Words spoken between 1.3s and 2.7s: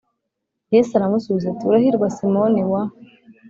ati Urahirwa Simoni